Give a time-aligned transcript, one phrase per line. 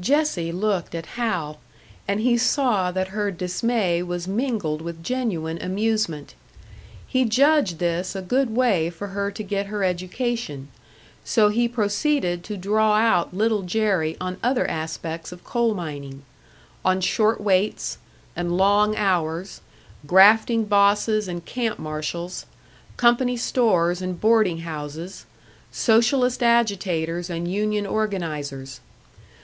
[0.00, 1.60] Jessie looked at Hal,
[2.08, 6.34] and he saw that her dismay was mingled with genuine amusement.
[7.06, 10.66] He judged this a good way for her to get her education,
[11.24, 16.24] so he proceeded to draw out Little Jerry on other aspects of coal mining:
[16.84, 17.98] on short weights
[18.34, 19.60] and long hours,
[20.08, 22.46] grafting bosses and camp marshals,
[22.96, 25.24] company stores and boarding houses,
[25.70, 28.80] Socialist agitators and union organisers.